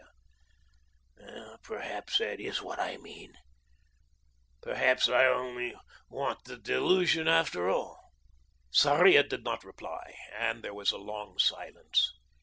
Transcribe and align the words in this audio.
"Perhaps 1.61 2.17
that 2.17 2.39
is 2.39 2.59
what 2.59 2.79
I 2.79 2.97
mean. 2.97 3.35
Perhaps 4.59 5.07
I 5.07 5.27
want 5.29 5.39
only 5.39 5.75
the 6.45 6.57
delusion, 6.57 7.27
after 7.27 7.69
all." 7.69 8.09
Sarria 8.71 9.21
did 9.21 9.43
not 9.43 9.63
reply, 9.63 10.15
and 10.33 10.63
there 10.63 10.73
was 10.73 10.91
a 10.91 10.97
long 10.97 11.37
silence. 11.37 12.11